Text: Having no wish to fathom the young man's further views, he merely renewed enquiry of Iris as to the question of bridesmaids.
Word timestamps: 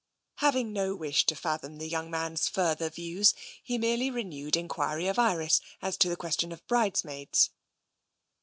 Having 0.37 0.73
no 0.73 0.95
wish 0.95 1.27
to 1.27 1.35
fathom 1.35 1.77
the 1.77 1.87
young 1.87 2.09
man's 2.09 2.47
further 2.47 2.89
views, 2.89 3.35
he 3.61 3.77
merely 3.77 4.09
renewed 4.09 4.57
enquiry 4.57 5.07
of 5.07 5.19
Iris 5.19 5.61
as 5.79 5.95
to 5.97 6.09
the 6.09 6.17
question 6.17 6.51
of 6.51 6.65
bridesmaids. 6.65 7.51